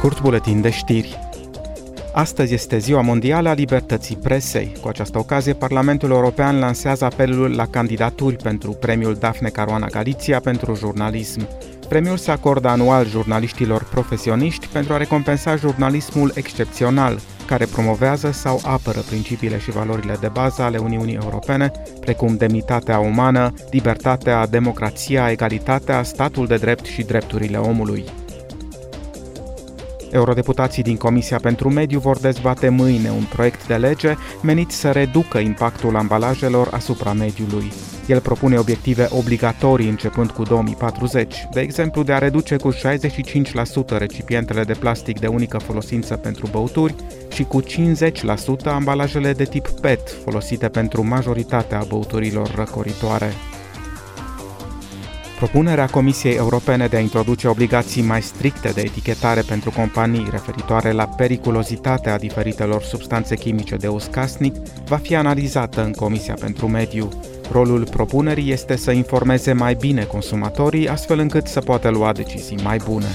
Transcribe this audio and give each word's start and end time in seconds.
scurt 0.00 0.20
buletin 0.20 0.60
de 0.60 0.70
știri. 0.70 1.18
Astăzi 2.12 2.54
este 2.54 2.78
Ziua 2.78 3.00
Mondială 3.00 3.48
a 3.48 3.52
Libertății 3.52 4.16
Presei. 4.16 4.72
Cu 4.80 4.88
această 4.88 5.18
ocazie, 5.18 5.52
Parlamentul 5.52 6.10
European 6.10 6.58
lansează 6.58 7.04
apelul 7.04 7.54
la 7.54 7.66
candidaturi 7.66 8.36
pentru 8.36 8.70
premiul 8.70 9.14
Daphne 9.14 9.48
Caruana 9.48 9.86
Galizia 9.86 10.40
pentru 10.40 10.74
jurnalism. 10.74 11.48
Premiul 11.88 12.16
se 12.16 12.30
acordă 12.30 12.68
anual 12.68 13.06
jurnaliștilor 13.06 13.84
profesioniști 13.84 14.66
pentru 14.66 14.92
a 14.92 14.96
recompensa 14.96 15.56
jurnalismul 15.56 16.32
excepțional, 16.34 17.20
care 17.46 17.64
promovează 17.64 18.30
sau 18.30 18.60
apără 18.64 18.98
principiile 18.98 19.58
și 19.58 19.70
valorile 19.70 20.16
de 20.20 20.28
bază 20.28 20.62
ale 20.62 20.78
Uniunii 20.78 21.18
Europene, 21.22 21.72
precum 22.00 22.36
demnitatea 22.36 22.98
umană, 22.98 23.52
libertatea, 23.70 24.46
democrația, 24.46 25.30
egalitatea, 25.30 26.02
statul 26.02 26.46
de 26.46 26.56
drept 26.56 26.84
și 26.84 27.02
drepturile 27.02 27.56
omului. 27.56 28.04
Eurodeputații 30.10 30.82
din 30.82 30.96
Comisia 30.96 31.38
pentru 31.38 31.70
Mediu 31.70 31.98
vor 31.98 32.18
dezbate 32.18 32.68
mâine 32.68 33.10
un 33.10 33.24
proiect 33.34 33.66
de 33.66 33.74
lege 33.74 34.14
menit 34.42 34.70
să 34.70 34.90
reducă 34.90 35.38
impactul 35.38 35.96
ambalajelor 35.96 36.68
asupra 36.72 37.12
mediului. 37.12 37.72
El 38.06 38.20
propune 38.20 38.58
obiective 38.58 39.08
obligatorii 39.10 39.88
începând 39.88 40.30
cu 40.30 40.42
2040, 40.42 41.34
de 41.52 41.60
exemplu 41.60 42.02
de 42.02 42.12
a 42.12 42.18
reduce 42.18 42.56
cu 42.56 42.72
65% 42.72 43.98
recipientele 43.98 44.64
de 44.64 44.72
plastic 44.72 45.20
de 45.20 45.26
unică 45.26 45.58
folosință 45.58 46.16
pentru 46.16 46.48
băuturi 46.50 46.94
și 47.32 47.44
cu 47.44 47.62
50% 47.62 47.66
ambalajele 48.64 49.32
de 49.32 49.44
tip 49.44 49.68
PET 49.68 50.00
folosite 50.24 50.68
pentru 50.68 51.06
majoritatea 51.06 51.84
băuturilor 51.88 52.54
răcoritoare. 52.54 53.32
Propunerea 55.40 55.86
Comisiei 55.86 56.34
Europene 56.34 56.86
de 56.86 56.96
a 56.96 57.00
introduce 57.00 57.48
obligații 57.48 58.02
mai 58.02 58.22
stricte 58.22 58.68
de 58.68 58.80
etichetare 58.80 59.40
pentru 59.40 59.70
companii 59.70 60.28
referitoare 60.30 60.92
la 60.92 61.06
periculozitatea 61.06 62.18
diferitelor 62.18 62.82
substanțe 62.82 63.36
chimice 63.36 63.76
de 63.76 63.88
uz 63.88 64.04
casnic 64.04 64.54
va 64.86 64.96
fi 64.96 65.14
analizată 65.14 65.84
în 65.84 65.92
Comisia 65.92 66.34
pentru 66.40 66.68
Mediu. 66.68 67.08
Rolul 67.52 67.88
propunerii 67.90 68.52
este 68.52 68.76
să 68.76 68.90
informeze 68.90 69.52
mai 69.52 69.74
bine 69.74 70.04
consumatorii 70.04 70.88
astfel 70.88 71.18
încât 71.18 71.46
să 71.46 71.60
poată 71.60 71.88
lua 71.88 72.12
decizii 72.12 72.58
mai 72.62 72.78
bune. 72.84 73.08